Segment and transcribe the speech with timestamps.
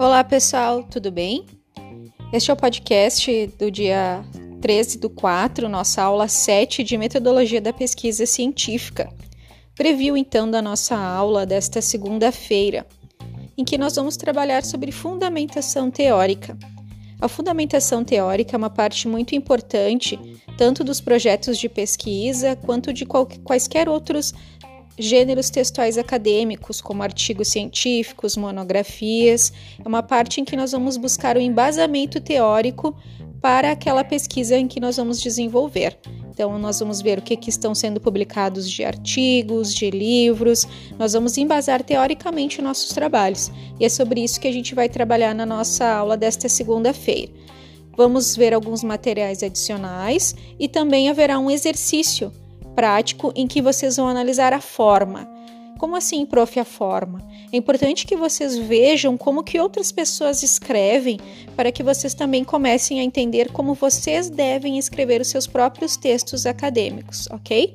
[0.00, 1.44] Olá, pessoal, tudo bem?
[2.32, 4.24] Este é o podcast do dia
[4.62, 9.12] 13 do 4, nossa aula 7 de metodologia da pesquisa científica.
[9.74, 12.86] Preview então da nossa aula desta segunda-feira,
[13.58, 16.56] em que nós vamos trabalhar sobre fundamentação teórica.
[17.20, 20.18] A fundamentação teórica é uma parte muito importante
[20.56, 24.32] tanto dos projetos de pesquisa quanto de quaisquer outros
[24.98, 29.52] gêneros textuais acadêmicos, como artigos científicos, monografias.
[29.82, 32.94] É uma parte em que nós vamos buscar o embasamento teórico
[33.40, 35.98] para aquela pesquisa em que nós vamos desenvolver.
[36.30, 40.66] Então, nós vamos ver o que, que estão sendo publicados de artigos, de livros,
[40.98, 43.50] nós vamos embasar teoricamente nossos trabalhos.
[43.78, 47.32] E é sobre isso que a gente vai trabalhar na nossa aula desta segunda-feira.
[47.96, 52.32] Vamos ver alguns materiais adicionais e também haverá um exercício
[52.80, 55.28] prático em que vocês vão analisar a forma.
[55.78, 57.22] Como assim, prof, a forma?
[57.52, 61.18] É importante que vocês vejam como que outras pessoas escrevem
[61.54, 66.46] para que vocês também comecem a entender como vocês devem escrever os seus próprios textos
[66.46, 67.74] acadêmicos, ok?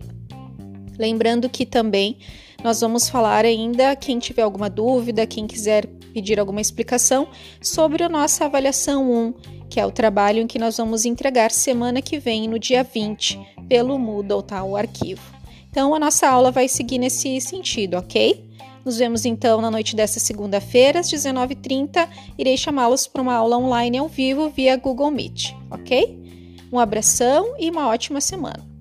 [0.97, 2.17] Lembrando que também
[2.63, 5.85] nós vamos falar ainda, quem tiver alguma dúvida, quem quiser
[6.16, 7.27] pedir alguma explicação,
[7.61, 9.33] sobre a nossa avaliação 1,
[9.69, 13.54] que é o trabalho em que nós vamos entregar semana que vem, no dia 20,
[13.67, 14.63] pelo Moodle, tá?
[14.63, 15.21] O arquivo.
[15.69, 18.45] Então, a nossa aula vai seguir nesse sentido, ok?
[18.85, 22.07] Nos vemos então na noite desta segunda-feira, às 19h30.
[22.38, 26.17] Irei chamá-los para uma aula online ao vivo via Google Meet, ok?
[26.72, 28.74] Um abração e uma ótima semana.